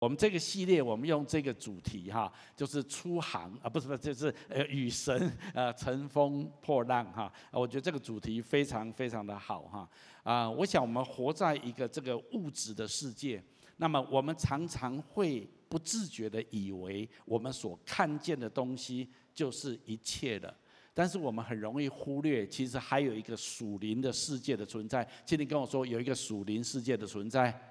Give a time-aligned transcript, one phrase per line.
[0.00, 7.30] 我们这个系列，我们用这个主题哈，就是出航啊，不是不是，就是呃与神呃乘风破浪哈。
[7.52, 9.88] 我觉得这个主题非常非常的好哈。
[10.22, 13.44] 啊，我想我们活在一个这个物质的世界，
[13.76, 20.56] 那么我们常常会不自觉的以为我们所看见的东西就是一切的，
[20.94, 25.06] 但是我们很容易忽略，其实还有一个属灵的世界的存在。
[25.26, 27.69] 请你跟我说，有一个属灵世界的存在。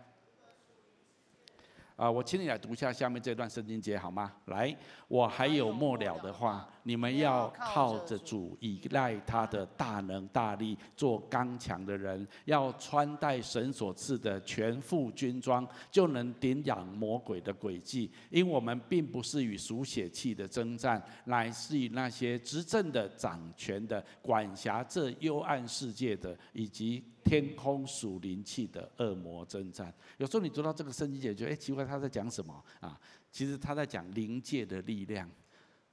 [1.99, 4.31] 啊，我请你来读一下下面这段圣经节好吗？
[4.45, 4.73] 来，
[5.09, 18.09] 我还有末了的话，你们要靠着主，依赖他的大能大力，做刚强的人，要穿戴神所赐的全副军装，就能抵挡魔鬼的诡计。
[18.29, 27.03] 因我们并不是与属血气的征战，乃是与那些执政的、掌权的、管辖这幽暗世界的，以及。
[27.29, 32.99] 天空属灵气的恶魔征战，有时候你读到这个圣经节，觉得哎奇怪，他在讲什么啊？
[33.31, 35.29] 其实他在讲灵界的力量。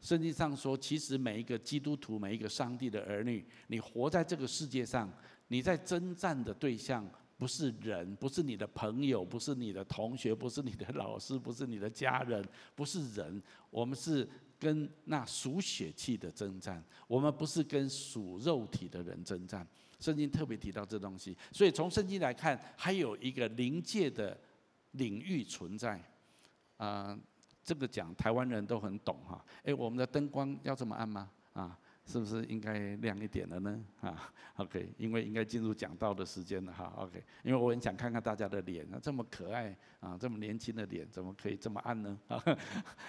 [0.01, 5.13] 圣经上说，其实每一个基督徒，每一个上帝的儿女，你活在这个世界上，
[5.49, 12.43] 你在征战的对象不是人，不是你的朋友，不是你的同学，不是你的老师，不是你的家人，
[12.75, 14.27] 不是人，我们是
[14.59, 19.67] 跟那属血气的征战，我们不是跟属肉体的人征战。
[19.99, 24.39] 圣经特别提到这东西，所以从圣经来看，还有一个灵界的
[24.93, 26.01] 领域存在。
[26.77, 27.19] 啊、
[27.65, 29.43] 这个讲台湾人都很懂哈。
[29.65, 31.31] 哎，我们的灯光要这么暗吗？
[31.55, 33.83] 啊，是不是应该亮一点了呢？
[34.03, 36.93] 啊，OK，因为应该进入讲道的时间了哈。
[36.99, 42.19] OK，因为我很想看看大家的脸，那这么可爱啊，这么年轻的脸，怎么可以这么暗呢？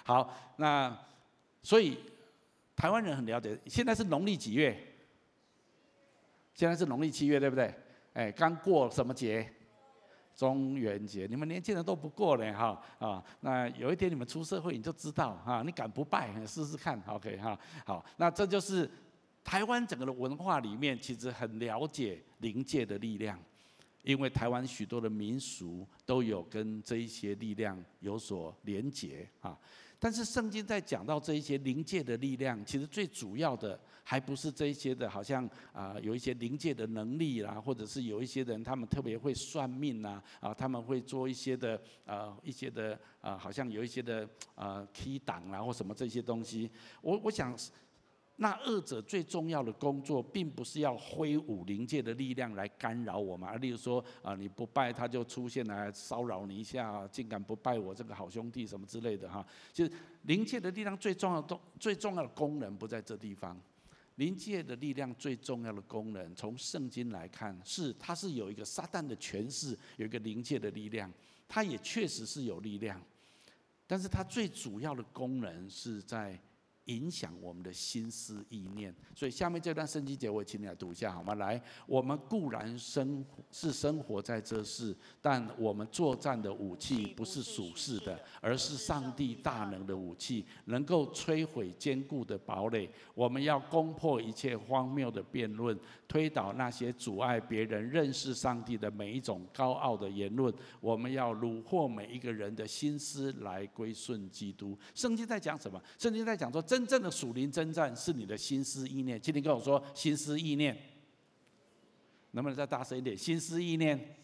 [0.06, 0.98] 好，那
[1.68, 1.98] 所以
[2.78, 3.60] 台湾人很了解。
[3.66, 4.82] 现在是农历几月？
[6.54, 7.76] 现在是农历七月，对不对？
[8.14, 9.46] 哎，刚过什么节？
[10.34, 11.28] 中元节。
[11.30, 13.22] 你们年轻人都不过呢，哈啊。
[13.42, 15.62] 那有一天你们出社会，你就知道哈。
[15.62, 16.34] 你敢不拜？
[16.46, 17.60] 试试看，OK 哈。
[17.86, 18.90] 好，那这就是
[19.44, 23.38] 台湾整个的文化里面，其实很了解灵界的力量，
[24.04, 29.60] 因为台湾许多的民俗都有跟这一些力量有所连结啊。
[30.00, 46.70] 但是圣经在讲到这一些灵界的力量，其实最主要的还不是这一些的，好像啊有一些灵界的能力啦，或者是有一些人他们特别会算命呐，啊他们会做一些的啊一些的啊好像有一些的啊 key 档啦或什么这些东西，
[47.02, 47.58] 我我想。
[48.40, 59.44] 那二者最重要的工作，并不是要挥舞灵界的力量来干扰我们，而例如说啊，你不拜他就出现来骚扰你一下，竟敢不拜我这个好兄弟什么之类的哈。
[59.74, 59.92] 就是
[60.26, 63.60] 灵界的力量最重要的、最重要的功能不在这地方。
[64.18, 71.12] 灵界的力量最重要的功能，从圣经来看，是它是有一个撒旦的权势，有一个灵界的力量，
[71.48, 73.02] 它也确实是有力量，
[73.88, 76.40] 但是它最主要的功能是在。
[76.88, 81.36] 影响我们的心思意念，所以下面这段圣经节我请你来读一下好吗？
[81.36, 92.90] 来，我们固然生是生活在这世，但我们作战的武器不是属世的，而是上帝大能的武器，能够摧毁坚固的堡垒。
[93.14, 95.78] 我们要攻破一切荒谬的辩论，
[96.08, 100.54] 推倒那些阻碍别人认识上帝的每一种高傲的言论。
[100.80, 104.78] 我们要掳获每一个人的心思来归顺基督。
[104.96, 105.82] 圣经在讲什么？
[105.98, 109.20] 圣经在讲说真正的属灵征战是你的心思意念。
[109.20, 110.78] 今天跟我说心思意念，
[112.34, 113.18] 能不能再大声一点？
[113.18, 114.16] 心思意念，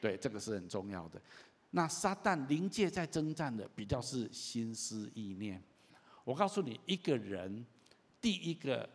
[0.00, 1.22] 对，这个是很重要的。
[1.70, 5.62] 那撒旦灵界在征战的比较是心思意念。
[6.24, 7.64] 我告诉你，一个人
[8.20, 8.90] 第一个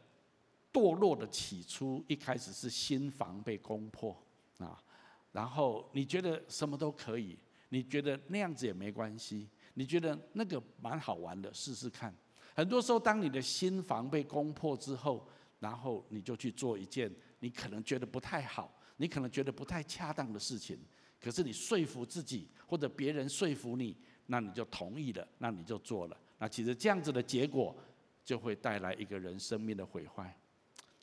[0.73, 4.13] 堕落的起初，一开始是心房被攻破
[4.57, 4.83] 啊，
[5.31, 12.13] 然后你觉得什么都可以，你觉得那样子也没关系，你觉得那个蛮好玩的，试试看。
[12.55, 15.27] 很多时候，当你的心房被攻破之后，
[15.59, 20.79] 然后你就去做一件你可能觉得不太好、你可能觉得不太恰当的事情，
[21.21, 26.17] 可是你说服自己或者别人说服你，那你就同意了，那你就做了。
[26.37, 27.75] 那其实这样子的结果，
[28.23, 30.33] 就会带来一个人生命的毁坏。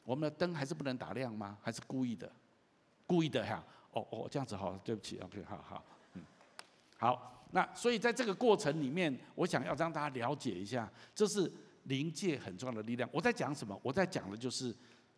[0.05, 1.59] 我们的灯还是不能打亮吗？
[1.61, 2.33] 还是故意的？
[3.07, 3.63] 故意的哈？
[3.93, 5.85] 哦哦，这样子好，对不起，OK，好好，
[6.15, 6.25] 嗯，
[6.97, 7.42] 好。
[7.55, 11.53] 那所以在这个过程里面，我想要让大家了解一下，这是
[11.85, 13.09] 灵界很重要的力量。
[13.13, 13.79] 我在讲什么？
[13.83, 14.75] 我在讲的就是，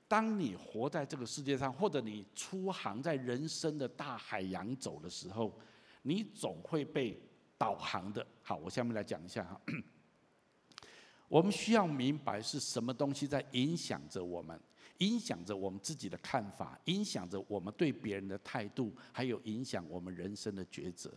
[0.09, 5.57] 当你活在这个世界上，或者你出航在人生的大海洋走的时候，
[6.03, 7.17] 你总会被
[7.57, 8.27] 导航的。
[8.43, 9.61] 好，我下面来讲一下哈。
[11.29, 14.61] 我们需要明白是什么东西在影响着我们，
[14.99, 21.13] 影响着我们自己的看法，影响着我们对别人的态度，还有影响我们人生的抉择。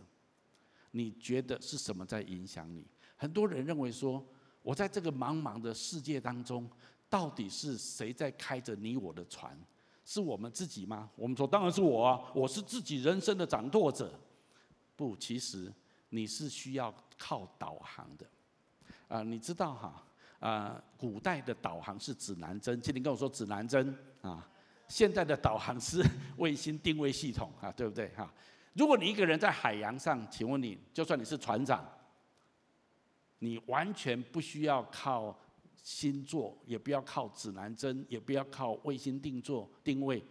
[0.97, 2.83] 你觉得是什么在影响你？
[3.15, 4.25] 很多人认为说，
[4.63, 6.67] 我在这个茫茫的世界当中，
[7.07, 9.55] 到底是谁在开着你我的船？
[10.03, 11.09] 是我们自己吗？
[11.15, 14.11] 我们说当然是我啊，我是自己人生的掌舵者。
[14.95, 15.71] 不，其实
[16.09, 18.25] 你是需要靠导航的。
[19.07, 20.03] 啊，你知道哈？
[20.39, 24.49] 啊，古代的导航是指南针，请你跟我说指南针啊。
[24.88, 26.01] 现在的导航是
[26.38, 28.33] 卫星定位系统啊，对不对哈？
[28.77, 31.83] 如果你一个人在海洋上，请问你，就算你是船长，
[33.39, 35.35] 你完全不需要靠
[35.81, 40.24] 星座，也不要靠指南针，也不要靠卫星定座定位，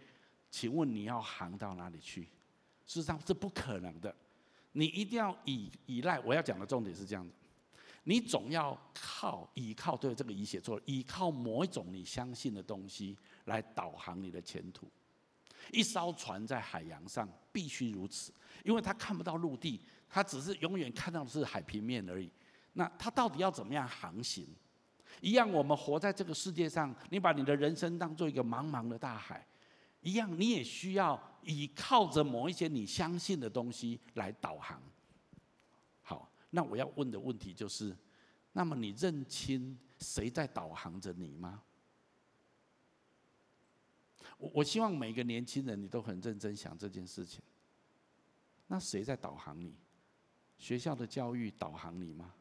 [0.49, 2.21] 请问你要航到哪里去？
[2.85, 4.15] 事实上是不可能的，
[4.71, 6.17] 你一定要依依赖。
[6.21, 7.33] 我要讲的重点是这样子。
[8.05, 14.89] 你总要靠依靠，对这个“以”写错了，依靠某一种你相信的东西来导航你的前途。
[15.71, 18.31] 一艘船在海洋上必须如此，
[18.63, 22.31] 因为它看不到陆地，它只是永远看到的是海平面而已。
[22.73, 24.47] 那它到底要怎么样航行？
[25.21, 29.45] 一样，我们活在这个世界上，你把你的人生当做一个茫茫的大海，
[30.01, 34.79] 一样，你也需要依靠着某一些你相信的东西来导航。
[36.01, 37.95] 好那我要问的问题就是，
[38.51, 41.63] 那么你认清谁在导航着你吗？
[44.37, 47.41] 我我希望每个年轻人你都很认真想这件事情。
[48.67, 49.75] 那谁在导航你？
[50.57, 52.33] 学校的教育导航你吗？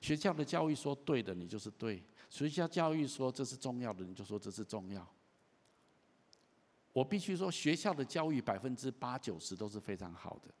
[0.00, 5.06] 学校的教育说对的，你就是对；学校教育说这是重要的，你就说这是重要。
[6.92, 10.52] 我必须说，学校的教育百分之八九十都是非常好的，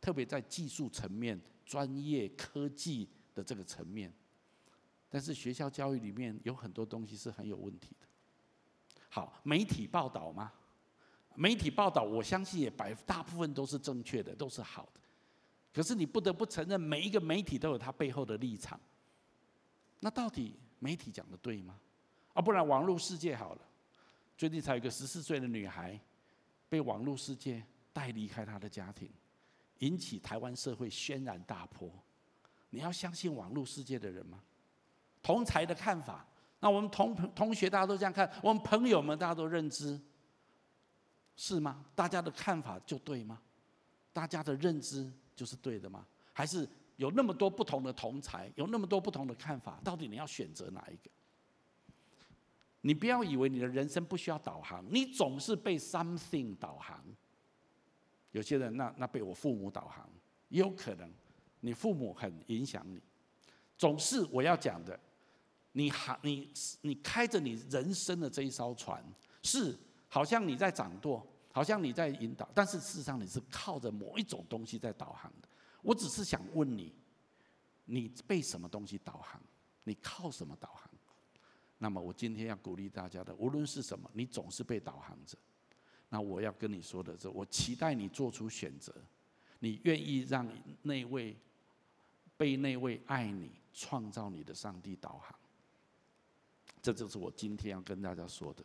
[0.00, 1.40] 特别在技术层面。
[1.66, 4.12] 专业科技的这个层面，
[5.08, 8.06] 但是学校教育里面有很多东西是很有问题的。
[9.14, 10.50] 好，媒体报道吗？
[11.36, 15.00] 媒体报道，我相信也百大部分都是正确的，都是好的。
[15.72, 18.80] 可是你不得不承认，每一个媒体都有它背后的立场。
[20.00, 21.78] 那到底媒体讲的对吗？
[22.32, 23.60] 啊，不然网络世界好了。
[24.36, 25.96] 最近才有一个十四岁的女孩，
[26.68, 29.08] 被网络世界带离开她的家庭。
[29.78, 31.88] 引起台湾社会轩然大波，
[32.70, 34.42] 你要相信网络世界的人吗？
[35.22, 36.26] 同才的看法，
[36.64, 40.00] 那我们同同学大家都这样看，我们朋友们大家都认知，
[41.36, 41.84] 是吗？
[41.94, 43.38] 大家的看法就对吗？
[44.14, 46.06] 大家的认知就是对的吗？
[46.32, 46.66] 还是
[46.96, 51.10] 有那么多不同的同才，有那么多不同的看法，到底你要选择哪一个？
[52.80, 57.04] 你不要以为你的人生不需要导航，你总是被 something 导航。
[58.32, 60.08] 有些人那那被我父母导航，
[60.48, 61.12] 也有可能，
[61.60, 62.98] 你父母很影响你。
[63.76, 64.98] 总是我要讲的，
[65.76, 66.48] 你航你
[66.82, 69.04] 你开着你人生的这一艘船，
[69.42, 69.76] 是
[70.08, 75.48] 好像你在掌舵，好像你在引导，但是事实上你是靠着某一种东西在导航的。
[75.82, 76.94] 我只是想问你，
[77.86, 79.42] 你被什么东西导航？
[79.82, 80.88] 你靠什么导航？
[81.78, 85.36] 那么我今天要鼓励大家的，无论是什么，你总是被导航着。
[86.08, 88.94] 那我要跟你说的是，我期待你做出选择，
[89.58, 90.48] 你愿意让
[90.82, 91.36] 那位
[92.36, 95.36] 被那位爱你、创造你的上帝导航。
[96.84, 98.62] 这就是我今天要跟大家说的。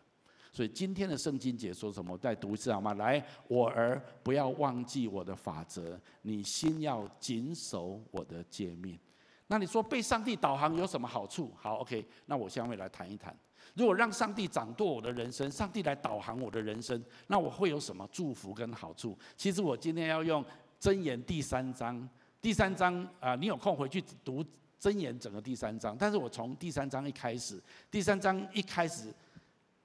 [0.51, 2.17] 所以今天的圣经节说什么？
[2.17, 2.93] 再读一次好吗？
[2.95, 8.99] 来，我儿，不要忘记我的法则，你心要谨守我的诫命。
[9.47, 11.53] 那你说被上帝导航有什么好处？
[11.55, 13.33] 好，OK，那我下面来谈一谈。
[13.73, 19.17] 如果让上帝掌舵我的人生，上帝来导航我的人生，那我会有什么祝福跟好处？
[19.37, 20.43] 其实我今天要用
[20.81, 22.09] 箴言第三章，
[22.41, 24.43] 第三章啊、你有空回去读
[24.79, 25.95] 箴言整个第三章。
[25.97, 29.13] 但是我从第三章一开始，第三章一开始，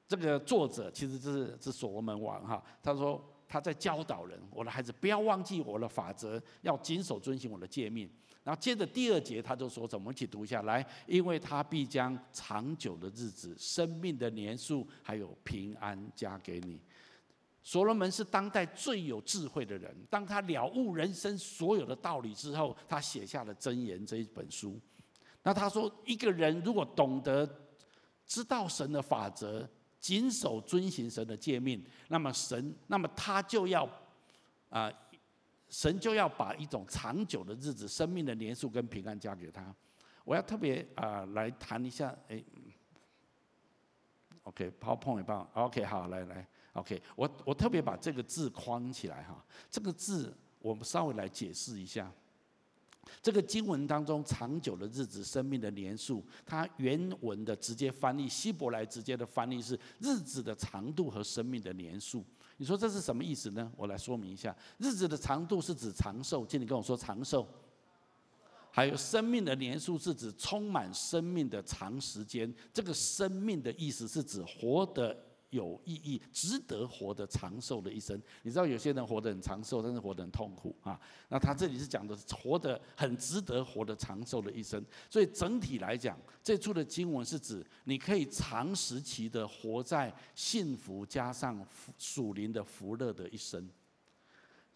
[0.06, 8.08] 这个作者其实这是是所罗门王哈，他说他在教导人，我的孩子不要忘记我的法则，要谨守遵行我的诫命。
[8.42, 10.86] 然后接着第二节，他就说：“怎么一起读一下来？
[11.06, 16.78] 因为他必将长久的日子、生命的年数，还有平安加给你。”
[17.64, 19.92] 所罗门是当代最有智慧的人。
[20.08, 24.80] 当他了悟人生所有的道理之后，他写下了《箴言》这一本书。
[25.42, 27.44] 那他说，一个人如果懂得
[28.24, 29.68] 知道神的法则，
[29.98, 33.88] 谨守遵行神的诫命，那么神，那么他就要
[34.68, 34.92] 啊。
[35.70, 39.74] 神就要把一种长久的日子、生命的年数跟平安加给他。
[40.22, 42.40] 我要特别啊、来谈一下，哎
[44.44, 49.44] ，OK，PowerPoint 也棒，OK，好，来来，OK，我我特别把这个字框起来哈。
[49.70, 52.12] 这个字我们稍微来解释一下。
[53.20, 62.24] 这个经文当中“长久的日子”、“生命的年数”，它原文的直接翻译，希伯来直接的翻译是“日子的长度和生命的年数”。
[62.56, 63.70] 你说这是什么意思呢？
[63.76, 67.46] 我来说明一下，日子的长度是指长寿，请你跟我说长寿。
[68.70, 72.52] 还有生命的年数是指充满生命的长时间。
[72.72, 75.14] 这个生命的意思是指活得
[75.54, 78.20] 有意义、值得活得长寿的一生。
[78.42, 81.00] 你知道有些人活得很长寿，但是活得很痛苦啊。
[81.28, 84.84] 那他这里是讲的活得很值得活得长寿的一生。
[85.08, 93.68] 所以整体来讲，这处的经文是指你可以长时期的活在幸福加上属灵的福乐的一生。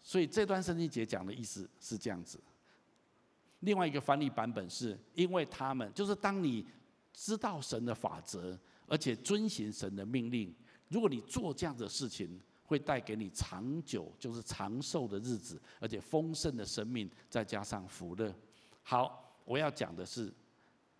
[0.01, 2.39] 所以这段圣经节讲的意思是这样子。
[3.59, 6.65] 另外一个翻译版本是，因为他们就是当你
[7.13, 8.57] 知道神的法则，
[8.87, 10.55] 而且遵行神的命令，
[10.89, 18.35] 如果你做这样的事情，会带给你长久，就是长寿的日子，而且丰盛的生命，再加上福乐。
[18.83, 20.33] 好，我要讲的是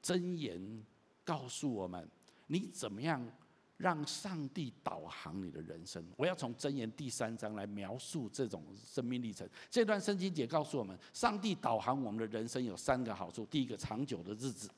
[0.02, 0.84] 箴言，
[1.24, 2.10] 告诉我们
[2.48, 3.30] 你怎么样。
[3.80, 6.06] 让上帝导航你的人生。
[6.18, 9.50] 我要从箴言第三章来描述这种生命历程。
[9.70, 13.46] 这段圣经节告诉我们，上帝导航我们的人生有三个好处。
[13.46, 14.70] 第一个，长久的日子。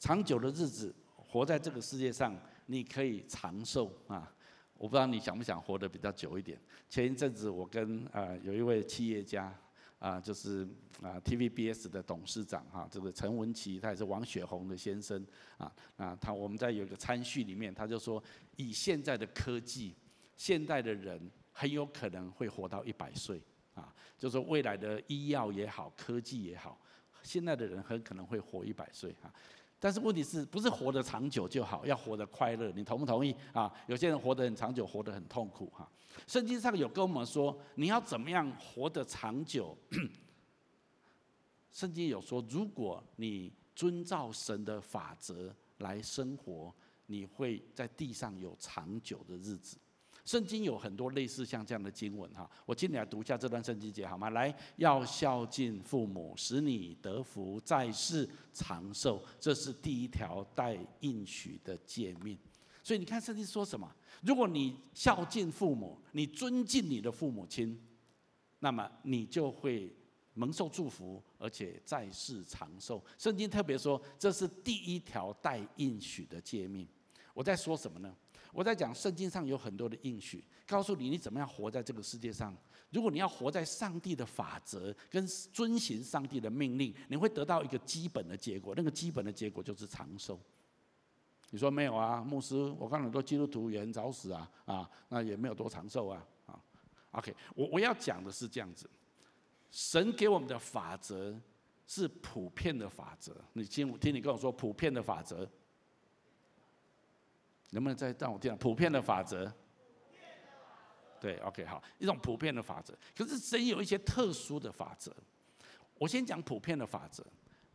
[0.00, 0.92] 长久的日子，
[1.32, 4.30] 活在这个世界上，你可以长寿啊！
[4.76, 6.60] 我不知道你想不想活得比较久一点。
[6.90, 9.50] 前一阵子，我跟啊有一位企业家。
[9.98, 10.66] 啊，就是
[11.00, 15.24] 啊，TVBS 的董事长哈，这个陈文琪，他也是王雪红的先生
[15.56, 18.20] 啊啊，他我们在有一个餐叙里面，他就说，
[18.56, 19.94] 以现在的科技，
[20.36, 23.40] 现代的人很有可能会活到一百岁
[23.74, 26.76] 啊，就是说未来的医药也好，科技也好，
[27.22, 29.32] 现在的人很可能会活一百岁哈。
[29.82, 33.68] 但是问题是不是活得长久就好，要活得快乐，你同不同意啊？
[33.88, 35.90] 有些人活得很长久，活得很痛苦哈。
[36.28, 39.76] 圣经上有跟我们说，你要怎么样活得长久？
[41.72, 46.72] 圣经有说，如果你遵照神的法则来生活，
[47.06, 49.76] 你会在地上有长久的日子。
[50.24, 54.30] 圣经有很多类似像这样的经文哈，我今天来读一下这段圣经节好吗？
[54.30, 62.38] 来，要孝敬父母，使你得福，在世长寿，这是第一条带应许的诫命。
[62.84, 63.90] 所以你看圣经说什么？
[64.22, 67.80] 如果你孝敬父母，你尊敬你的父母亲，
[68.60, 69.92] 那么你就会
[70.34, 73.04] 蒙受祝福，而且在世长寿。
[73.18, 76.86] 圣经特别说，这是第一条带应许的诫命。
[77.34, 78.14] 我在说什么呢？
[78.52, 82.56] 我在讲圣经上有很多的应许，告诉你你怎么样活在这个世界上。
[82.90, 90.38] 如果你要活在上帝的法则跟遵行上帝的命令，你会得到一个基本的结果，那个基本的结果就是长寿。
[91.50, 96.60] 你说没有啊，牧师，我看很多基督徒也很早死啊，啊，那也没有多长寿啊，啊
[97.12, 98.88] ，OK，我我要讲的是这样子，
[99.70, 101.38] 神给我们的法则
[101.86, 105.48] 是普遍的法则，你听听你跟我说普遍的法则，
[107.72, 108.56] 能不能再让我听？
[108.56, 109.52] 普遍的法则，
[111.20, 115.14] 对，OK，好，一种普遍的法则，可是神有一些特殊的法则，
[115.98, 117.26] 我先讲普遍的法则，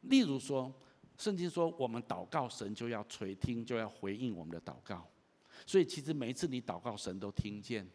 [0.01, 0.73] 例如说。
[1.19, 5.03] 圣经说，我们祷告，神就要垂听，就要回应我们的祷告。
[5.65, 7.89] 所以，其实每一次你祷告，神都听见，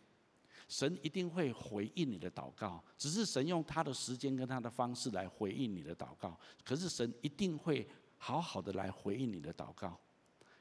[0.66, 2.82] 神一定会回应你的祷告。
[2.98, 6.36] 只是神用他的时间跟他的方式来回应你的祷告。
[6.64, 9.96] 可是，神一定会好好的来回应你的祷告。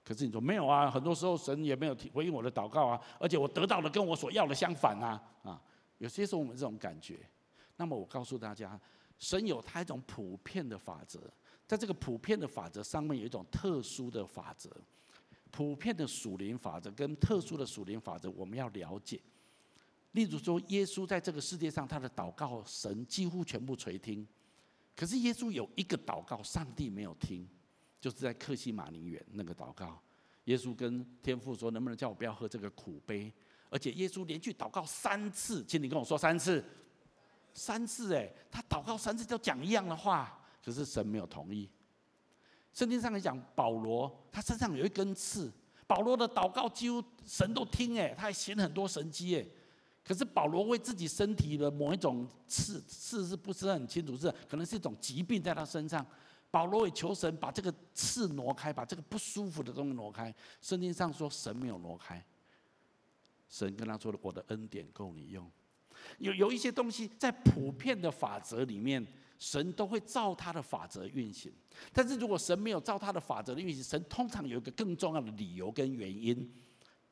[0.04, 0.90] 可是你说没有啊？
[0.90, 5.62] 很多时候神也没有回应我的祷告啊，而且我得到的跟我所要的相反啊啊！
[6.00, 7.20] 有些时候我们这种感觉。
[7.78, 8.80] 那么，我告诉大家，
[9.18, 11.20] 神有他一种普遍的法则。
[11.68, 14.70] 在这个普遍的法则上面，有一种特殊的法则，
[15.52, 19.22] 普遍的属灵法则跟特殊的属灵法则，我们要了解。
[20.12, 24.28] 例如说，耶稣在这个世界上，他的祷告，神几乎全部垂听。
[24.96, 27.48] 可是耶稣有一个祷告，上帝没有听，
[28.02, 29.98] 就是在克西马尼园那个祷告。
[30.46, 33.32] 耶稣跟天父说：“能不能叫我不要喝这个苦杯？”
[33.70, 36.62] 而且耶稣连续祷告三次，请你跟我说三次，
[37.54, 40.44] 三次哎，他祷告三次都讲一样的话。
[40.66, 41.70] 可是神没有同意。
[42.74, 45.52] 圣经上来讲，保罗他身上有一根刺，
[45.86, 49.46] 保罗的祷告几乎神都听哎，他还行很多神迹哎。
[50.04, 54.18] 可是保罗为自己身体的某一种刺，刺是不是很清楚？
[54.18, 56.06] 是可能是一种疾病在他身上。
[56.52, 60.32] 保罗也求神把这个刺挪开，把这个不舒服的东西挪开。
[60.62, 62.24] 圣经上说神没有挪开，
[63.50, 65.50] 神跟他说的：“我的恩典够你用。”
[66.20, 69.08] 有有一些东西在普遍的法则里面。
[69.42, 71.52] 神都会照他的法则运行，
[71.92, 76.48] 但是如果神没有照他的法则的运行，神通常有一个更重要的理由跟原因，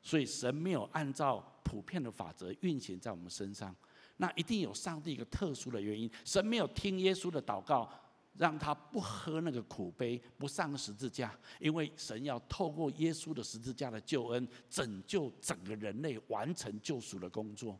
[0.00, 3.74] 所以神没有按照普遍的法则运行在我们身上，
[4.18, 6.08] 那一定有上帝一个特殊的原因。
[6.24, 7.90] 神没有听耶稣的祷告，
[8.38, 17.78] 让他不喝那个苦杯，不上十字架，因为神要透过耶稣的十字架的救恩，拯救整个人类，完成救赎的工作。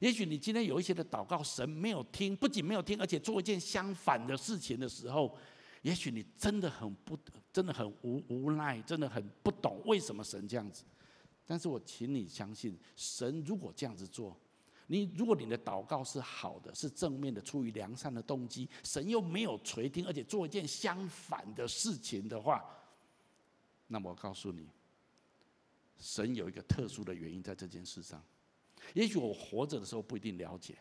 [0.00, 5.36] 也许你今天有一些的祷告，神没有听，不仅没有听，而且做一件相反的事情的时候，
[5.82, 7.16] 也许你真的很不，
[7.52, 10.84] 真的很无无奈，真的很不懂为什么神这样子。
[11.46, 14.34] 但是我请你相信，神如果这样子做，
[14.86, 22.64] 你如果你的祷告是好的，是正面的，出于良善的动机，神又没有垂听，而且做一件相反的事情的话，
[23.86, 24.68] 那么我告诉你，
[25.98, 28.22] 神有一个特殊的原因在这件事上。
[28.92, 30.76] 也许我活着的时候不一定了解，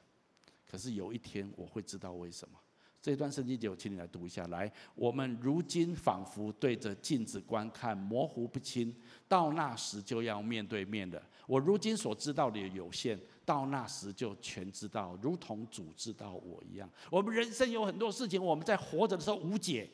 [0.70, 2.60] 可是有一天我会知道为什么。
[3.02, 4.48] 这段圣经节我请你来读一下。
[4.48, 8.94] 来，我们如今仿佛对着镜子观看，模糊不清；
[9.28, 11.22] 到那时就要面对面的。
[11.46, 16.90] 我如今所知道的有限，到那时就全知道，如同主知道我一样。
[17.12, 19.90] 我们人生有很多事情，我们在活着的时候无解，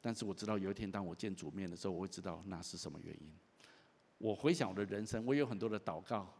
[0.00, 3.32] 但是我知道有一天当我见主面的时候，我会知道那是什么原因。
[4.18, 6.32] 我回想我的人生，我有很多的祷告。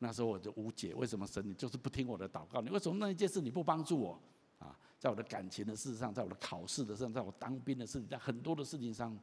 [0.00, 2.60] 那时候我就无解，为什么神你就是不听我的祷告？
[2.60, 4.22] 你为什么那一件事你不帮助我？
[4.60, 9.18] 啊，在我的感情的事上，在我的考试的事上，在我当兵的事情，在很多的事情上，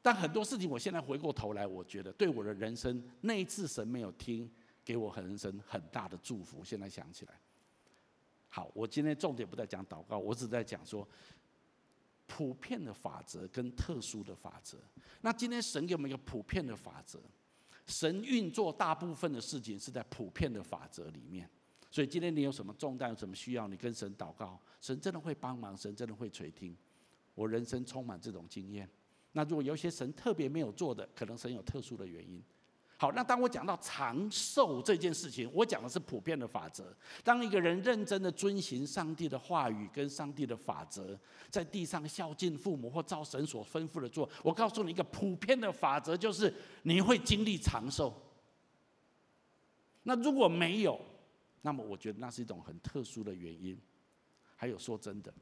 [0.00, 4.50] 但很多事情我现在回过头来，我觉得对我的人生那一次神没有听，
[4.84, 6.64] 给我很人生很大的祝福。
[6.64, 7.32] 现在想起来，
[8.48, 11.06] 好，我今天重点不在讲祷告，我只在讲说
[12.26, 14.78] 普遍的法则跟特殊的法则。
[15.20, 17.20] 那今天神给我们一个普遍的法则。
[17.86, 21.48] 神运作大部分的事情是在普遍的法则里面，
[21.90, 26.76] 所以今天你有什么重担、有什么需要，你跟神祷告，神真的会帮忙，神真的会垂听。
[27.34, 28.86] 我人生充满这种经验。
[29.32, 32.42] 那如果有些神特别没有做的，可能神有特殊的原因。
[33.00, 36.92] 好，那当我讲到长寿这件事情，我讲的是普遍的法则。
[37.22, 41.16] 当一个人认真的遵循上帝的话语跟上帝的法则，
[41.48, 48.12] 在地上孝敬父母或照神所吩咐的做，我告诉你一个普遍的法则，就是你会经历长寿。
[50.02, 51.00] 那如果没有，
[51.62, 53.80] 那么我觉得那是一种很特殊的原因。
[54.56, 55.32] 还有说真的，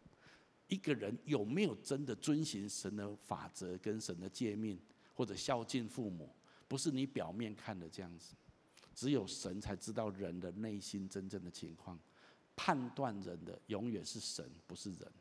[0.69, 4.79] 一个人有没有真的遵循神的法则跟神的诫命，
[5.15, 6.35] 或者孝敬父母？
[6.69, 8.35] 不是你表面看的这样子，
[8.95, 11.99] 只有神才知道人的内心真正的情况，
[12.57, 15.13] 判断人的永远是神，不是人。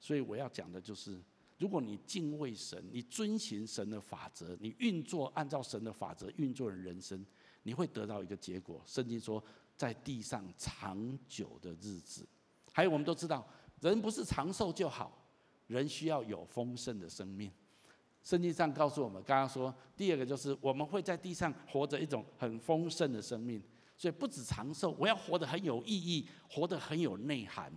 [0.00, 1.20] 所以我要讲的就是，
[1.58, 7.24] 如果你敬畏神，你遵循神的法则，你运作按照神的法则运作的人生，
[7.62, 8.82] 你会得到一个结果。
[8.86, 9.44] 圣经说，
[9.76, 12.26] 在地上长久的日子。
[12.72, 13.46] 还有我们都知道，
[13.90, 15.26] 人不是长寿就好，
[15.66, 17.50] 人需要有丰盛的生命。
[18.22, 23.60] 圣经上告诉我们，刚刚说第二个就是我们会在地上活着一种很丰盛的生命，
[23.96, 27.72] 所以不止长寿，我要活得很有意义，活得很有内涵。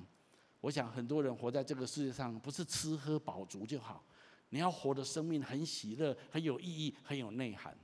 [0.61, 4.03] 我想很多人活在这个世界上，不是吃喝饱足就好，
[4.49, 7.75] 你要活的生命很喜乐、很有意义、很有内涵。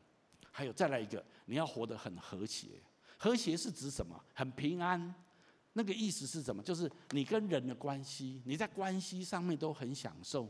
[0.51, 2.67] 还有再来一个，你要活得很和谐。
[3.17, 4.21] 和谐是指什么？
[4.35, 5.13] 很平安。
[5.73, 6.61] 那个意思是什么？
[6.63, 10.49] 就是你跟人的关系，你在关系上面都很享受。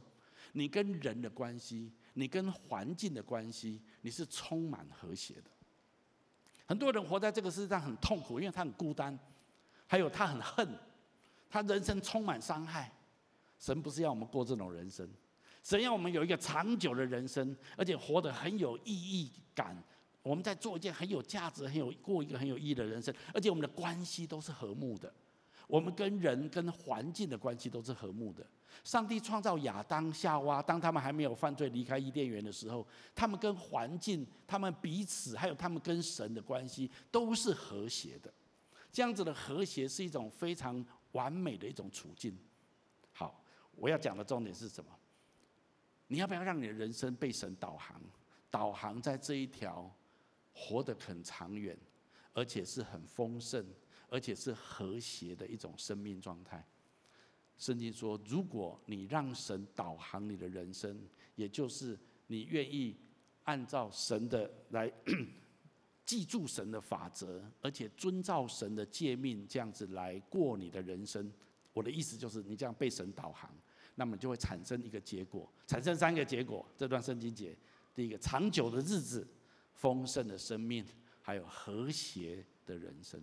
[0.53, 1.91] 你跟人的关系。
[2.13, 5.43] 你跟环境的关系，你是充满和谐的。
[6.65, 9.17] 很多人活在这个世界上很痛苦，因为他很孤单，
[9.87, 10.67] 还有他很恨，
[11.49, 12.91] 他人生充满伤害。
[13.59, 15.09] 神不是要我们过这种人生，
[15.63, 19.81] 神要我们有一个长久的人生，而且活得很有意义感。
[20.23, 25.11] 我们在做一件很有价值、很有过一个很有意义的人生，而且我们的关系都是和睦的。
[25.67, 28.45] 我们跟人跟环境的关系都是和睦的。
[28.83, 38.31] 上帝创造亚当夏娃，当他们还没有犯罪离开伊甸园的时候，他们跟环境、他们彼此，还有他们跟神的关系都是和谐的。
[38.91, 42.37] 这样子的和谐是一种非常完美的一种处境。
[43.13, 43.41] 好，
[43.75, 44.91] 我要讲的重点是什么？
[46.07, 48.01] 你要不要让你的人生被神导航？
[48.49, 49.89] 导航在这一条
[50.53, 51.77] 活得很长远，
[52.33, 53.65] 而且是很丰盛。
[54.13, 56.67] 而且是和谐的一种生命状态。
[57.57, 61.01] 圣经说，如果你让神导航你的人生，
[61.35, 62.97] 也就是你愿意
[63.45, 64.91] 按照神的来
[66.05, 71.31] 记住神的法则，而且遵照神的诫命，这样子来过你的人生。
[71.71, 73.49] 我的意思就是，你这样被神导航，
[73.95, 76.65] 那么就会产生一个结果，产生三个结果。
[76.77, 77.57] 这段圣经节，
[77.95, 79.25] 第一个，长久的日子，
[79.73, 80.85] 丰盛的生命，
[81.21, 83.21] 还有和谐的人生。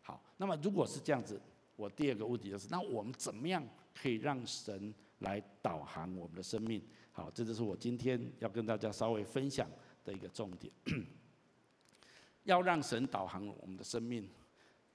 [0.00, 1.40] 好，那么如果是这样子，
[1.76, 3.62] 我第二个问题就是，那我们怎么样
[3.94, 6.82] 可以让神来导航我们的生命？
[7.12, 9.68] 好，这就是我今天要跟大家稍微分享
[10.04, 10.72] 的一个重点。
[12.44, 14.26] 要让神导航我们的生命，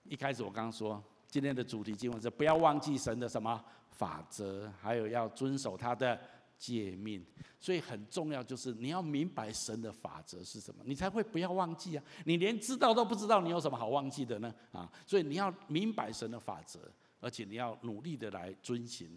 [0.06, 6.20] 一开始我刚刚说，今天的主题经文是不要忘记神的什么法则，还有要遵守他的
[6.64, 7.26] 诫命。
[7.60, 12.04] 所以很重要，就是你要明白神的法则是什么，你才会不要忘记啊！
[12.26, 14.54] 你连知道都不知道，你有什么好忘记的呢？
[14.72, 14.90] 啊！
[15.06, 16.80] 所以你要明白神的法则，
[17.22, 19.10] 而且你要努力的来遵循。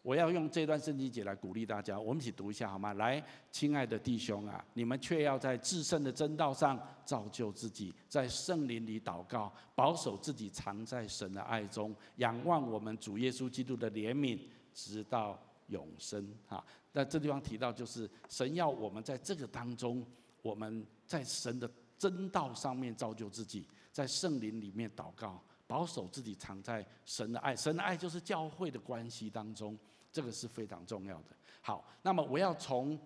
[0.00, 2.94] 我要用这段圣经节来鼓励大家，我们一起读一下好吗？
[2.94, 14.38] 来，亲爱的弟兄啊，你们却要在至圣的真道上造就自己，在圣灵里祷告，保守自己藏在神的爱中，仰望我们主耶稣基督的怜悯，
[14.72, 16.32] 直到永生。
[16.46, 16.64] 哈。
[16.98, 20.04] 那这地方提到，就是神要我们在这个当中，
[20.42, 29.78] 我们在神的真道上面造就自己，在圣灵里面祷告，保守自己藏在神的爱，神的爱就是教会的关系当中，
[30.10, 31.26] 这个是非常重要的。
[31.60, 32.98] 好，那么我要从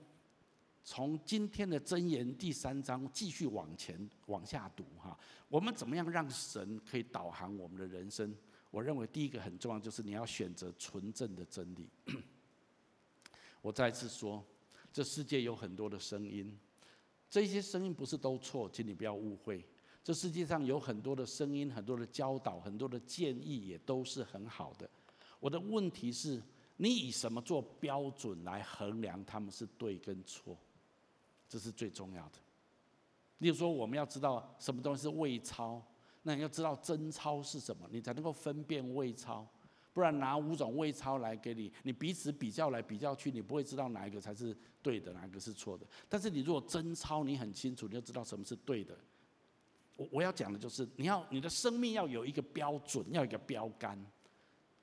[0.83, 5.14] 从今天的箴言第三章继续往前往下读哈，
[5.50, 8.35] 我们怎么样让神可以导航我们的人生？
[8.70, 11.90] 我认为第一个很重要，就是你要选择纯正的真理。
[13.62, 14.44] 我再次说，
[14.92, 16.55] 这世界有很多的声音，
[17.31, 19.64] 这些声音不是都错，请你不要误会。
[20.05, 24.90] 这世界上有很多的声音，很多的教导，很多的建议，也都是很好的。
[25.38, 26.42] 我的问题是，
[26.77, 30.59] 你以什么做标准来衡量他们是对跟错？
[31.48, 32.38] 这是最重要的。
[33.38, 35.81] 例如说，我们要知道什么东西是伪钞，
[36.22, 39.48] 那你要知道真钞是什么，你才能够分辨伪钞。
[39.92, 45.87] 不然拿五种伪钞来给你，你彼此比较来比较去，你不会知道哪一个才是对的，哪一个是错的。
[46.09, 48.96] 但是你如果真钞，你很清楚，你就知道什么是对的。
[49.96, 54.02] 我我要讲的就是，你要你的生命要有一个标准，要有一个标杆。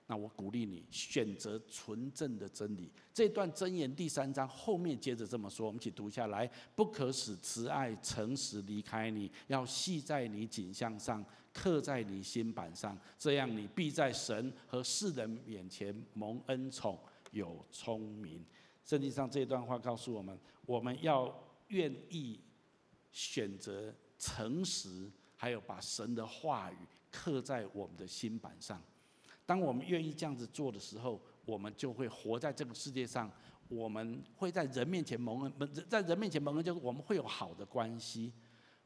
[0.05, 2.91] 那我鼓励你选择纯正的真理。
[3.13, 16.97] 这段箴言第三章后面接着这么说，我们一起读下来：不可使慈爱、诚实离开你，要系在你颈项上，刻在你心板上，这样你必在神和世人面前蒙恩宠，
[17.31, 18.45] 有聪明。
[18.85, 21.33] 圣经上这段话告诉我们，我们要
[21.67, 22.39] 愿意
[23.11, 26.77] 选择诚实，还有把神的话语
[27.11, 28.81] 刻在我们的心板上。
[29.45, 33.31] 当我们愿意这样子做的时候，我们就会活在这个世界上。
[33.67, 35.53] 我们会在人面前蒙恩，
[35.87, 38.33] 在人面前蒙恩，就是我们会有好的关系，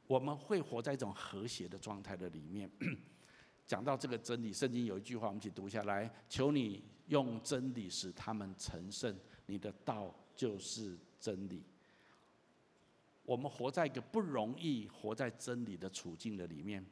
[0.08, 2.70] 我们会活在一种和谐的状态的里面。
[3.66, 11.64] 讲到这个真理，圣经有一句话，我们一起读下来：求你用真理使他们成圣，你的道就是真理。
[13.24, 16.86] 我们活在一个不容易活在真理的处境的里面，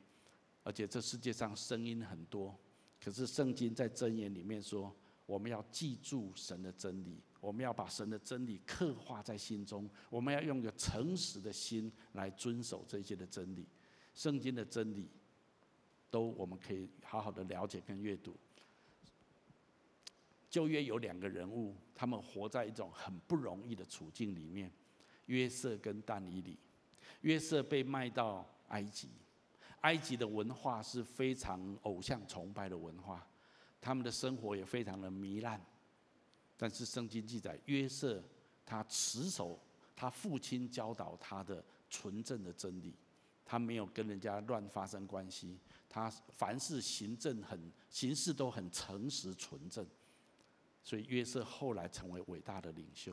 [0.64, 2.58] 而且这世界上声音很多。
[3.04, 4.96] 可是圣经在箴言里面说，
[5.32, 13.66] 我们要记住神的真理，我们要把神的真理刻画在心中，我们要用一个诚实的心来遵守这些的真理。
[14.14, 15.10] 圣经的真理，
[16.10, 18.36] 都我们可以好好的了解跟阅读。
[20.50, 24.70] 旧约有两个人物，他们活在一种很不容易的处境里面，
[25.28, 26.60] 约瑟跟但以理。
[27.22, 29.08] 约瑟被卖到埃及。
[29.80, 33.26] 埃及的文化是非常偶像崇拜的文化，
[33.82, 35.60] 他们的生活也非常的糜烂。
[36.56, 38.24] 但是圣经记载，约瑟
[38.64, 39.60] 他持守
[39.96, 42.94] 他父亲教导他的纯正的真理，
[43.44, 45.58] 他没有跟人家乱发生关系，
[45.90, 49.86] 他凡事行政很行事都很诚实纯正，
[50.84, 53.12] 所以约瑟后来成为伟大的领袖。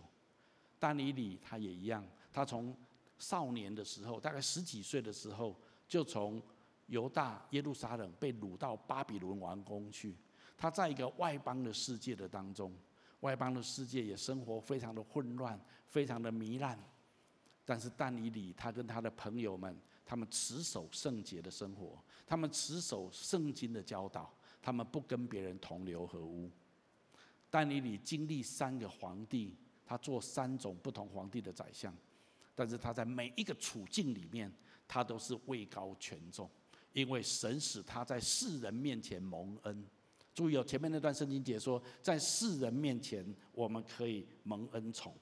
[0.78, 2.76] 但尼里他也一样，他从
[3.18, 5.57] 少年的时候，大概十几岁的时候，
[5.88, 6.40] 就从
[6.87, 10.14] 犹大耶路撒冷被掳到巴比伦王宫去，
[10.59, 12.75] 他在一个外邦的世界的当中，
[13.21, 16.79] 外邦的世界也生活非常的混乱，非常的糜烂。
[17.64, 26.51] 但是但以理他跟他的朋友们，他们持守圣洁的生活，他们持守圣经的教导，他们不跟别人同流合污。
[27.51, 31.94] 但以理经历三个皇帝，他做三种不同皇帝的宰相，
[32.55, 34.53] 但是他在每一个处境里面，
[34.88, 36.51] 他都是位高权重。
[36.94, 39.87] 因为神使他在世人面前蒙恩，
[40.38, 45.12] 注意哦，前面那段圣经解说，在世人面前我们可以蒙恩宠。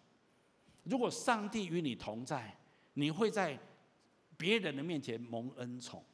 [0.84, 2.54] 如果上帝与你同在，
[2.92, 3.58] 你会在
[4.36, 6.04] 别人的面前蒙恩宠。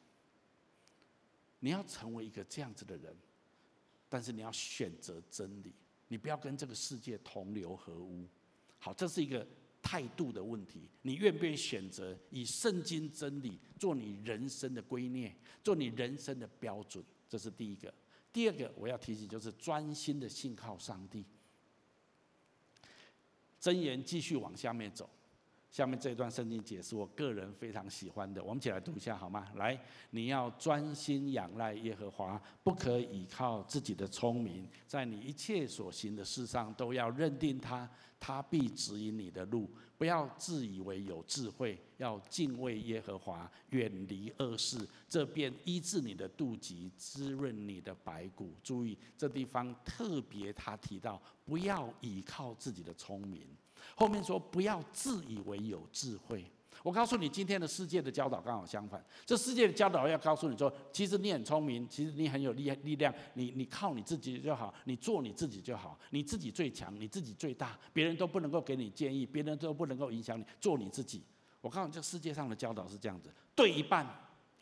[1.59, 3.13] 你要成为一个这样子的人，
[4.07, 5.73] 但是你要选择真理，
[6.07, 8.25] 你不要跟这个世界同流合污。
[8.79, 9.45] 好，这是一个。
[9.85, 15.29] 态度的问题，你愿不愿意选择以圣经真理做你人生的圭臬，
[15.61, 17.03] 做你人生的标准？
[17.27, 17.93] 这是第一个。
[18.33, 21.23] 第二个，我要提醒就是专心的信靠上帝。
[23.61, 25.09] 箴言继续往下面走，
[25.73, 29.51] 下面这段圣经解释，我个人非常喜欢的，我们一起来读一下好吗？
[29.55, 29.75] 来，
[30.11, 39.67] 你要专心仰赖耶和华，不可倚靠自己的聪明，在你一切所行的事上都要认定他，他必指引你的路。
[39.97, 48.53] 不要自以为有智慧，要敬畏耶和华，远离恶事，这便医治你的肚脐，滋润你的白骨。
[48.61, 53.47] 注意这地方特别他提到，不要倚靠自己的聪明。
[53.95, 56.45] 后面说不要自以为有智慧。
[56.81, 59.01] 我告诉你，今天的世界的教导刚好相反。
[59.25, 71.23] 这世界的教导要告诉你说，其实你很聪明，其实你很有力力量，你你靠你自己就好，你做你自己就好，你自己最强，你自己最大，别人都不能够给你建议，别人都不能够影响你，做你自己。
[71.61, 74.05] 我告诉你，这世界上的教导是这样子，对一半，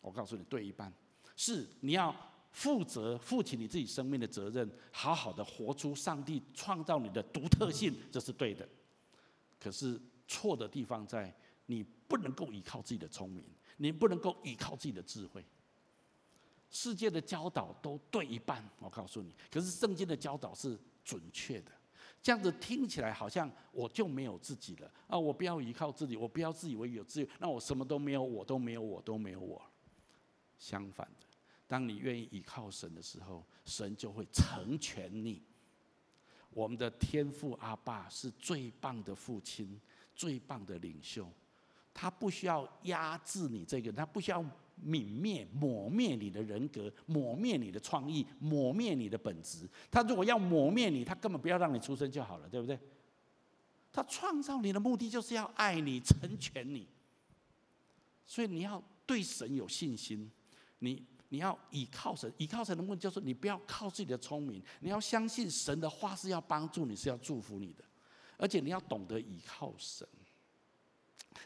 [0.00, 0.92] 我告诉你，对一半，
[1.34, 2.14] 是你要
[2.52, 8.68] 负责负起你自己生命的责任，好好的活出上帝创造你的独特性，这是对的。
[9.62, 11.32] 可是错的地方在，
[11.66, 13.44] 你不能够依靠自己的聪明，
[13.76, 15.44] 你不能够依靠自己的智慧。
[16.68, 21.70] 世界的教导都对一半，我告诉你，可是圣经的教导是准确的。
[22.20, 25.16] 这样子听起来好像我就没有自己了啊！
[25.18, 29.62] 我不要依靠自己，我不要自以为有自由，那我什么都没有，我都没有，我都没有我。
[30.58, 31.26] 相反的，
[31.68, 35.42] 当你愿意依靠神的时候，神就会成全你。
[36.54, 39.80] 我们的天父阿爸是最棒的父亲，
[40.14, 41.26] 最棒的领袖。
[41.94, 44.42] 他不需要压制你这个，他不需要
[44.84, 49.68] 泯灭、抹灭你的人格，抹灭你的创意，抹灭你的本质。
[49.90, 52.78] 他如果要抹灭你，他根本不要让你出生就好了，对不对？
[53.92, 56.86] 他创造你的目的就是要爱你、成全你。
[58.24, 60.30] 所以你要对神有信心，
[60.78, 61.04] 你。
[61.32, 67.82] 你要倚靠神，倚靠神的目的就是你不要靠自己的聪明，你要相信神的话是要帮助你，是要祝福你的，
[68.36, 70.06] 而且你要懂得倚靠神。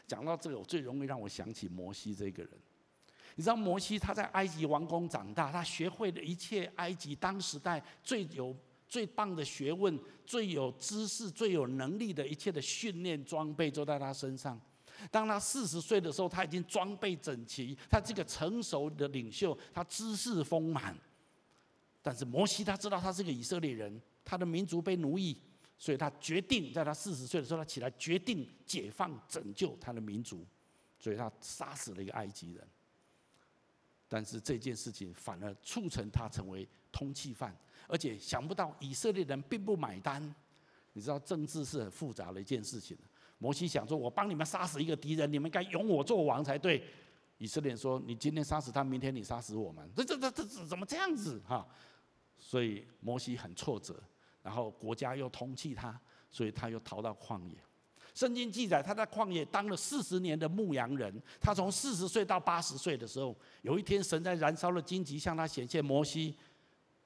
[0.05, 2.51] 讲到这个，我最容易让我想起摩西这个人。
[3.37, 8.53] 你知道摩西他在埃及王宫长大，他学会了一切埃及当时代最有
[8.89, 14.59] 最棒的学问、最有知识、最有能力的一切的训练装备都在他身上。
[15.11, 20.97] 当他四十岁的时候，他已经装备整齐，他这个成熟的领袖，他知识丰满。
[22.01, 25.37] 但是摩西他知道他是个以色列人，他的民族被奴役，
[25.77, 30.45] 所以他决定在他四十岁的时候，他起来决定解放拯救他的民族，
[30.99, 32.67] 所以他杀死了一个埃及人。
[34.07, 37.53] 但是这件事情反而促成他成为通缉犯，
[37.87, 40.33] 而且想不到以色列人并不买单。
[40.93, 42.97] 你知道政治是很复杂的一件事情。
[43.37, 46.83] 摩西想说：“我帮你们杀死一个敌人，你们该拥我做王才对。”
[47.37, 51.67] 以色列说：“你今天杀死他，明天你杀死我们，这这这这怎么这样子？”哈，
[52.39, 54.01] 所以摩西很挫折，
[54.41, 55.99] 然后国家又通缉他，
[56.31, 57.55] 所以他又逃到旷野。
[58.15, 61.13] 圣经记载他在旷野当了四十年的牧羊人。
[61.39, 66.35] 他从四十岁到八十岁的时候，有一天神在燃烧的荆棘向他显现：“摩西，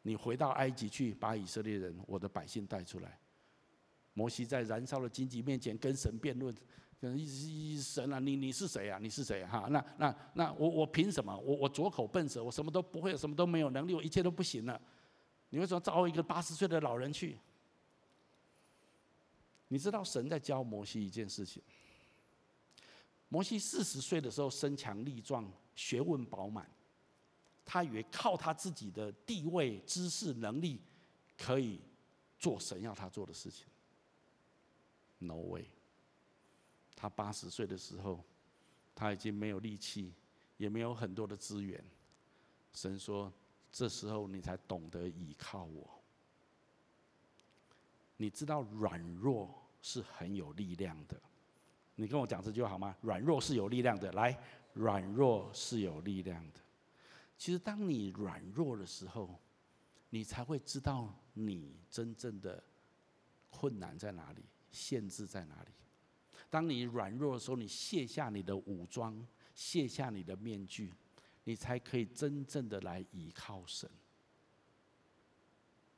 [0.03, 3.19] 你回到埃及去，把以色列人我的百姓带出来。”
[4.13, 6.53] 摩西在燃烧的荆棘面前跟神辩论，
[6.99, 7.17] 跟
[7.77, 8.99] 神啊，你你是谁啊？
[8.99, 9.49] 你是谁啊？
[9.49, 11.35] 哈，那那那我我凭什么？
[11.37, 14.79] 我我拙口笨舌，我什么都不会，什么都没有能力，我一切都不行了。
[15.49, 17.37] 你为什么招一个八十岁的老人去？
[19.69, 21.63] 你知道神在教摩西一件事情。
[23.29, 26.69] 摩西四十岁的时候身强力壮，学问饱满，
[27.63, 30.81] 他以为靠他自己的地位、知识、能力
[31.37, 31.79] 可以
[32.37, 33.65] 做神要他做的事情。
[35.23, 35.67] No way！
[36.95, 38.23] 他八十岁的时候，
[38.95, 40.15] 他已经没有力气，
[40.57, 41.83] 也没有很多的资源。
[42.73, 43.31] 神说
[43.71, 45.87] ：“这时候你才懂得倚靠我。
[48.17, 51.21] 你知道软弱是很有力量的。
[51.93, 52.95] 你跟我讲这句话好吗？
[53.01, 54.11] 软弱是有力量的。
[54.13, 54.35] 来，
[54.73, 56.59] 软弱是有力量的。
[57.37, 59.39] 其实当你软弱的时候，
[60.09, 62.63] 你才会知道你真正的
[63.51, 65.71] 困难在哪里。”限制在哪里？
[66.49, 70.93] 当你软弱的时候，你卸下你的武装，卸下你的面具，
[71.45, 73.89] 你才可以真正的来倚靠神。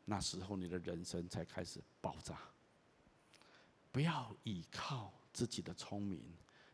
[0.05, 2.38] 那时候你的人生才开始爆炸。
[3.91, 6.21] 不要倚靠自己的聪明，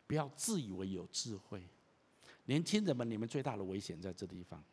[0.08, 1.62] 不要自以为有智慧。
[2.46, 4.64] 年轻人们，你们最大的危险在这地方。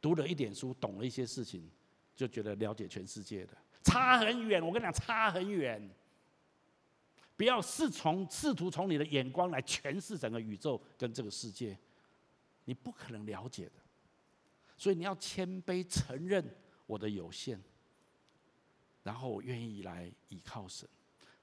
[0.00, 1.68] 读了一点书，懂了一些事情，
[2.16, 4.64] 就觉得了解全世界的，差很远。
[4.64, 5.90] 我跟你讲，差很远。
[7.38, 11.78] 不要试从试图从你的眼光来诠释整个宇宙跟这个世界，
[12.64, 13.72] 你不可能了解的。
[14.76, 16.44] 所以你要谦卑承认
[16.84, 17.56] 我的有限，
[19.04, 20.88] 然后我愿意来倚靠神，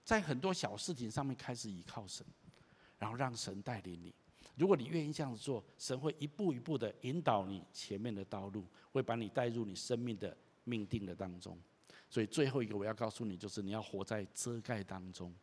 [0.03, 2.25] 在很多小事情上面开始倚靠神，
[2.99, 4.13] 然后让神带领你。
[4.57, 11.57] 如果你愿意这样子做，神会一步一步的引导你前面的道路，会把你带入你生命的命定的当中。
[12.09, 15.33] 所以最后一个我要告诉你，就是你要活在遮盖当中。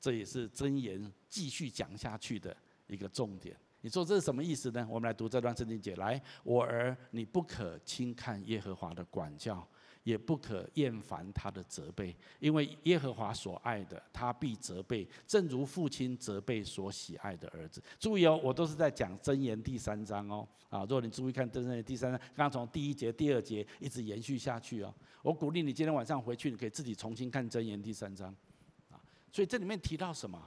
[0.00, 2.56] 这也是箴言继续讲下去的
[2.86, 3.56] 一个重点。
[3.80, 4.86] 你说这是什么意思呢？
[4.90, 5.94] 我们来读这段圣经节。
[5.96, 9.66] 来，我儿，你不可轻看耶和华的管教。
[10.04, 17.82] 也不可厌烦他的责备，因为耶和华所爱的，他必责备，正如父亲责备所喜爱的儿子。
[17.98, 20.48] 注意哦，我都是在讲箴言第三章哦。
[20.70, 24.94] 啊，如果你注意看箴言第三章，刚刚从第一节、第二节一直延续下去哦。
[25.20, 28.34] 我鼓励你今天晚上回去，你可以自己重新看箴言第三章。
[29.30, 30.40] 所以这里面提到什么？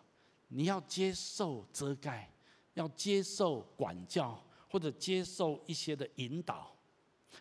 [0.50, 2.30] 你要接受遮盖，
[2.74, 4.38] 要接受管教，
[4.70, 6.76] 或者接受一些的引导。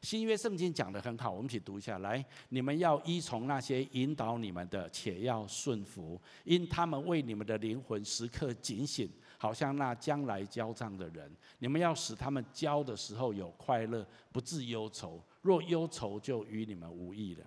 [0.03, 1.99] 新约圣经讲得很好，我们一起读一下。
[1.99, 11.29] 来，你们要依从那些引导你们的，且要顺服，因他们为你们的灵魂时刻警醒，好像那将来交账的人。
[11.59, 15.21] 你们要使他们交的时候有快乐，不致忧愁。
[15.43, 17.45] 若忧愁，就与你们无益了。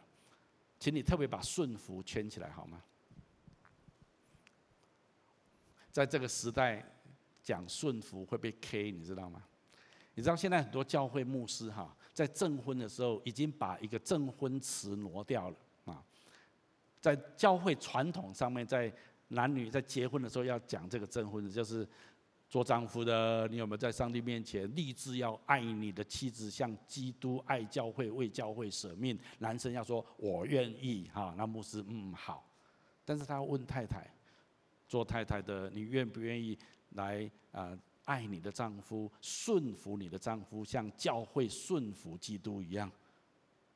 [0.78, 2.84] 请你特别把顺服圈起来好吗？
[5.94, 6.84] 在这个时代，
[7.42, 9.42] 讲顺服会被 K，你知道吗？
[10.16, 16.04] 你知道现在很多教会牧师哈，在证婚的时候已经把一个证婚词挪掉了啊，
[17.00, 18.92] 在教会传统上面，在
[19.30, 21.88] 男女在结婚的时候要讲这个证婚词，就是
[22.50, 29.18] 做丈夫的，你有没有在上帝面前立志要爱你的妻子，像基督爱教会，为教会舍命？
[29.40, 32.48] 男生要说我愿意哈，那牧师嗯好，
[33.04, 34.08] 但是他要问太太，
[34.94, 36.56] 做太太的你愿不愿意
[36.92, 37.76] 来啊？
[38.06, 42.92] 爱你的丈夫，顺服你的丈夫，像教会顺服基督一样。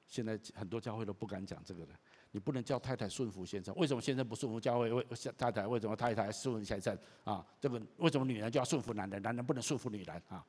[0.07, 1.99] 现在很多教会都不敢讲这个了。
[2.29, 4.93] 你不能叫太太顺服先生，为什么先生不顺服教会？
[4.93, 5.03] 为
[5.35, 6.95] 太太为什么太太顺服先生？
[7.23, 9.19] 啊，这个为什么女人就要顺服男人？
[9.23, 10.45] 男人不能顺服女人啊？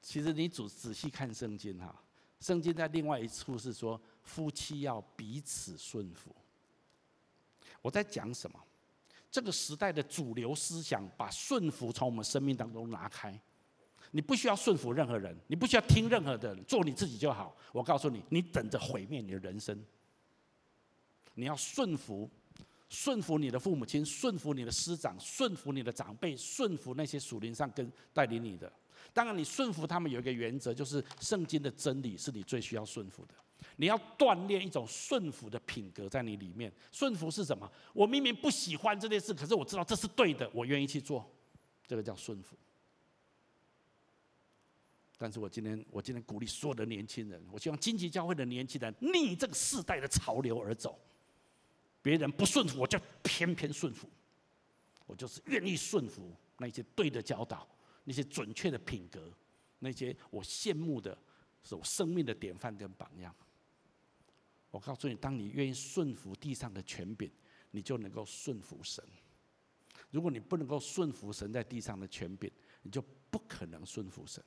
[0.00, 1.94] 其实你仔仔细看圣经哈，
[2.40, 6.34] 圣经在另外一处是说夫妻要彼此顺服。
[7.80, 8.58] 我在讲什么？
[9.32, 13.36] 这个时代的主流思想，把顺服从我们生命当中拿开。
[14.10, 17.56] 你不需要顺服任何人，你不需要听任何的人，做你自己就好。
[17.72, 19.82] 我告诉你，你等着毁灭你的人生。
[21.34, 22.28] 你要顺服，
[22.90, 28.70] 顺服你的父母亲，顺服你的师长，顺服你的长辈，顺服那些属灵上跟带领你的。
[29.14, 33.34] 当然，你顺服他们有一个原则，就是圣经的真理是你最需要顺服的。
[33.76, 36.72] 你要锻炼一种顺服的品格在你里面。
[36.90, 37.70] 顺服是什么？
[37.92, 41.28] 我明明不喜欢这件事，可是我知道这是对的，我愿意去做，
[41.86, 42.56] 这个叫顺服。
[45.18, 50.98] 但是我今天，我今天鼓励所有的年轻人，我希望荆棘教会的年轻人逆这个世代的潮流而走。
[52.02, 54.08] 别人不顺服，我就偏偏顺服。
[55.06, 57.68] 我就是愿意顺服那些对的教导，
[58.04, 59.30] 那些准确的品格，
[59.78, 61.16] 那些我羡慕的，
[61.62, 63.32] 是我生命的典范跟榜样。
[64.72, 67.30] 我告诉你，当你愿意顺服地上的权柄，
[67.70, 69.04] 你就能够顺服神。
[70.10, 72.50] 如果你不能够顺服神在地上的权柄，
[72.82, 74.42] 你就不可能顺服神。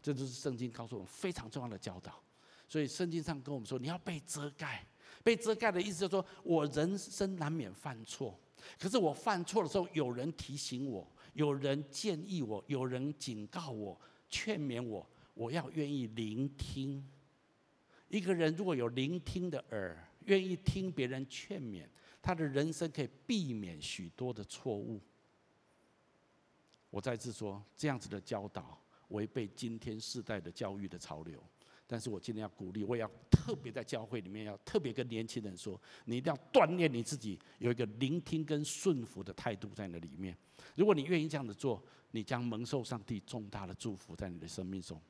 [0.00, 2.22] 这就是圣经告诉我们非常重要的教导。
[2.68, 4.86] 所以圣经上跟我们说，你要被遮盖。
[5.24, 8.38] 被遮盖的意思就是说，我人生难免犯错，
[8.78, 17.06] 可是我犯错的时候，有人提醒我，有人建议我，有人警告我，劝勉我，我要愿意聆听。
[18.12, 19.96] 一个人如果有聆听的耳，
[20.26, 21.86] 愿意听别人劝勉，
[22.20, 25.00] 他的人生可以避免许多的错误。
[26.90, 31.42] 我再次说，这样子的教导违背今天世代的教育的潮流。
[31.86, 40.36] 但是我今天要鼓励，我也要特别在教会里面要特别跟年轻人说，你一定要锻炼你自己，有一个聆听跟顺服的态度在那里面。
[40.74, 45.00] 如果你愿意这样子做，你将蒙受上帝重大的祝福在你的生命中。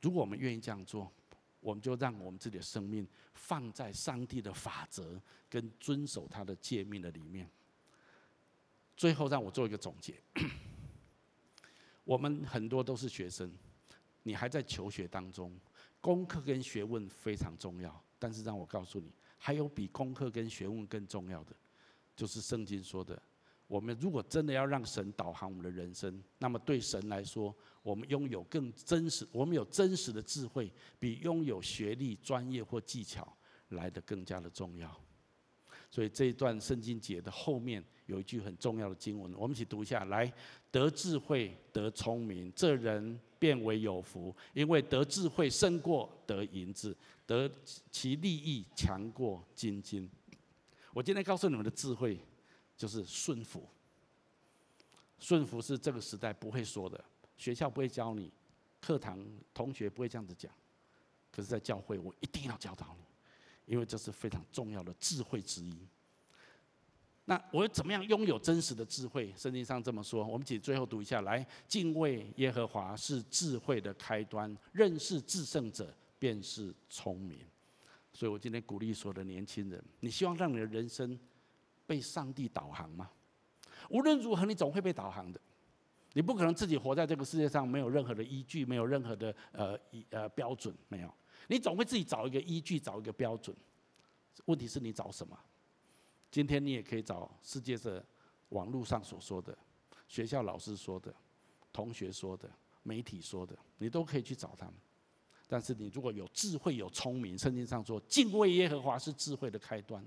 [0.00, 1.10] 如果我们愿意这样做，
[1.64, 7.48] 我们就让我们自己的生命放在上帝的法则跟遵守他的诫命的里面。
[8.94, 10.20] 最后，让我做一个总结。
[12.04, 13.50] 我们很多都是学生，
[14.24, 15.58] 你还在求学当中，
[16.02, 18.04] 功课跟学问非常重要。
[18.18, 21.56] 但是，让我告诉你，还有比功课跟学问更重要的，
[22.14, 23.20] 就是圣经说的。
[23.66, 33.36] 我们如果真的要让神导航我们的人生，那么对神来说，我们拥有更真实，我们有真实的智慧，比拥有学历、专业或技巧
[33.70, 34.94] 来得更加的重要。
[35.90, 40.30] 所以这一段圣经节的后面有一句很重要的经文，我们一起读一下：来，
[40.70, 46.94] 得智慧、得聪明，这人便为有福，因为得智慧胜过得银子，
[47.26, 47.50] 得
[47.90, 50.08] 其利益强过金金。
[50.92, 52.20] 我今天告诉你们的智慧。
[52.76, 53.68] 就是顺服，
[55.18, 57.02] 顺服是这个时代不会说的，
[57.36, 58.32] 学校不会教你，
[58.80, 60.52] 课堂同学不会这样子讲，
[61.30, 63.04] 可是，在教会我一定要教导你，
[63.72, 65.74] 因为这是非常重要的智慧之一。
[67.26, 69.32] 那我怎么样拥有真实的智慧？
[69.34, 77.38] 圣经上这么说，我们一起最后读一下来：敬畏耶和华是智慧的开端，认识至圣者便是聪明。
[78.12, 81.18] 所以我今天鼓励所有的年轻人，你希望让你的人生
[81.86, 83.10] 被上帝导航吗？
[83.90, 85.40] 无论如何，你总会被导航的。
[86.14, 89.78] 你不可能自己活在这个世界上没有任何的依据，没有任何的呃
[90.10, 91.12] 呃标准，没有。
[91.48, 93.54] 你总会自己找一个依据，找一个标准。
[94.46, 95.38] 问题是你找什么？
[96.30, 98.04] 今天你也可以找世界的
[98.50, 99.56] 网络上所说的、
[100.08, 101.14] 学校老师说的、
[101.72, 102.48] 同学说的、
[102.82, 104.74] 媒体说的，你都可以去找他们。
[105.46, 110.04] 但是你如果有智慧、有聪明，圣经上说，敬畏耶和华是智慧的开端。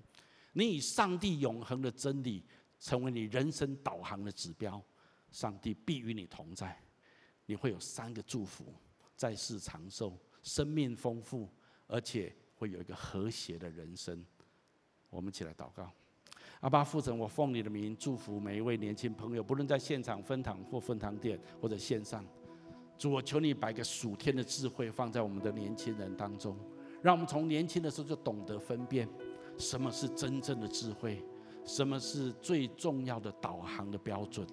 [0.57, 2.43] 你以上帝永恒的真理
[2.79, 4.81] 成为你人生导航的指标，
[5.29, 6.75] 上帝必与你同在。
[7.45, 8.65] 你会有三个祝福：
[9.15, 11.47] 在世长寿、生命丰富，
[11.85, 14.25] 而且会有一个和谐的人生。
[15.11, 15.91] 我们一起来祷告。
[16.61, 22.25] 阿爸父神，我奉你的名祝福每一位年轻朋友，不论在现场分堂或分堂店或者线上。
[22.97, 26.57] 主，我求你把一个属天的智慧放在我们的年轻人当中，
[27.03, 29.07] 让我们从年轻的时候就懂得分辨
[29.57, 31.23] 什么是真正的智慧，
[31.65, 34.45] 什么是最重要的导航的标准，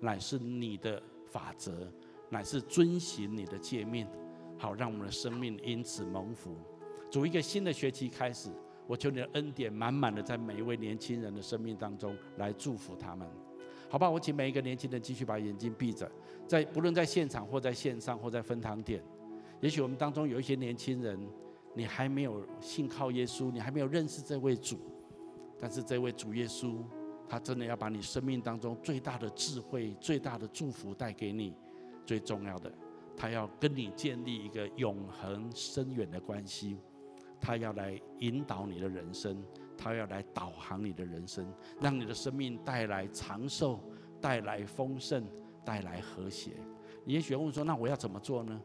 [0.00, 1.92] 乃是你的法则，
[2.30, 4.06] 乃是遵循你的诫命，
[4.56, 6.56] 好让我们的生命因此蒙福。
[7.10, 8.50] 主，一个新的学期开始，
[8.86, 13.28] 我求你的恩典满满的在每一位年轻人的生命当中来祝福他们。
[13.88, 16.10] 好吧，我请每一个年轻人继续把眼睛闭着，
[16.46, 19.00] 在不论在现场或在线上或在分堂点，
[19.60, 21.16] 也许我们当中有一些年轻人，
[21.76, 24.78] 你还没有信靠耶稣，你还没有认识这位主，
[25.60, 26.82] 但是这位主耶稣，
[27.28, 31.54] 他真的要把你生命当中最大的智慧、最大的祝福带给你，
[32.06, 32.72] 最重要的，
[33.14, 36.78] 他要跟你建立一个永恒深远的关系，
[37.38, 39.40] 他要来引导你的人生。
[39.78, 41.46] 他要来导航你的人生，
[41.82, 43.78] 让你的生命带来长寿、
[44.22, 45.22] 带来丰盛、
[45.66, 46.52] 带来和谐。
[47.04, 48.58] 你也许问说：“那我要怎么做呢？”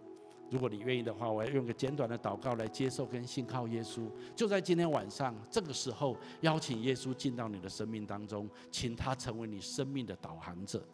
[0.51, 4.05] 如果你愿意的话，我要用个简短的祷告来接受跟信靠耶稣。
[4.35, 10.85] 就在今天晚上这个时候，邀请耶稣进到你的生命当中，请他成为你生命的导航者。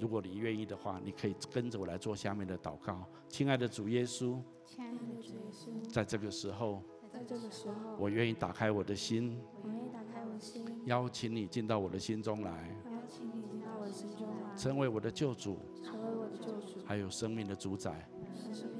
[0.00, 3.06] 如果你愿意的话，你可以跟着我来做下面的祷告。
[3.28, 6.82] 亲爱的主耶稣，亲爱的主耶稣，在这个时候。
[7.12, 12.50] 在这个时候，我愿意打开我的心，我愿意打开我的心，邀请你进到我的心中来，
[12.86, 18.73] 邀请你进到我的心中来，成为我的救主，成为我的救主，还有生命的主宰，生命的主宰。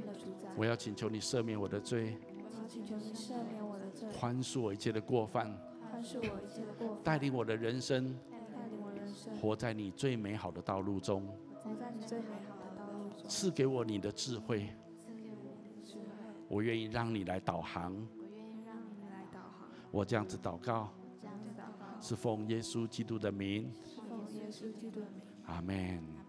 [0.57, 5.53] 我要请求你赦免我的罪，我要请求你赦免我的罪，宽恕我一切的过犯，
[5.91, 11.27] 宽恕我一切的过犯，带领我的人生，带领我人生，活在你最美好的道路中，
[11.63, 16.05] 活在你最美好的道路中，赐给我你的智慧，赐给我你的智慧，
[16.49, 17.95] 我愿意让你来导航。
[19.91, 20.93] 我这样子祷告，
[22.01, 26.24] 是奉耶稣基督的名，是奉耶稣基督的名，阿门。